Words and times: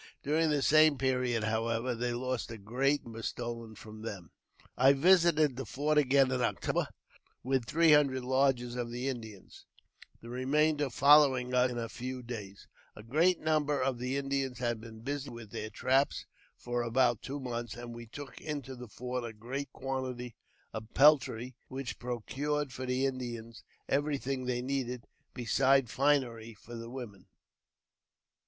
During 0.23 0.49
the 0.49 0.63
same 0.63 0.97
period, 0.97 1.43
however, 1.43 1.93
they 1.93 2.11
lost 2.11 2.49
a 2.49 2.57
great 2.57 3.03
number 3.03 3.21
stolen 3.21 3.75
from 3.75 4.01
them. 4.01 4.23
3ir, 4.25 4.25
I 4.25 4.25
ne 4.25 4.29
'■ 4.29 4.29
JAMES 4.31 4.31
P. 4.31 4.33
BECKWOUBTH. 4.33 4.97
191 4.97 4.97
I 4.97 5.09
visited 5.47 5.55
the 5.55 5.65
fort 5.67 5.97
again 5.99 6.31
in 6.31 6.41
October, 6.41 6.87
with 7.43 7.65
three 7.65 7.91
hundred 7.91 8.23
lodges 8.23 8.75
of 8.75 8.89
the 8.89 9.07
Indians, 9.07 9.67
the 10.19 10.29
remainder 10.29 10.89
following 10.89 11.53
us 11.53 11.69
in 11.69 11.77
a 11.77 11.87
few 11.87 12.23
days. 12.23 12.67
A 12.95 13.03
great 13.03 13.41
number 13.41 13.79
of 13.79 13.99
the 13.99 14.17
Indians 14.17 14.57
had 14.57 14.81
been 14.81 15.01
busy 15.01 15.29
with 15.29 15.51
their 15.51 15.69
traps 15.69 16.25
for 16.57 16.81
about 16.81 17.21
two 17.21 17.39
months, 17.39 17.75
and 17.75 17.93
we 17.93 18.07
took 18.07 18.41
into 18.41 18.75
the 18.75 18.87
fort 18.87 19.23
a 19.23 19.31
great 19.33 19.71
quantity 19.71 20.35
of 20.73 20.91
peltry, 20.95 21.53
which 21.67 21.99
procured 21.99 22.73
for 22.73 22.87
the 22.87 23.05
Indians 23.05 23.63
every 23.87 24.17
thing 24.17 24.45
they 24.45 24.63
needed, 24.63 25.05
besides 25.35 25.91
finery 25.91 26.55
for 26.55 26.73
the 26.75 26.89
women. 26.89 27.27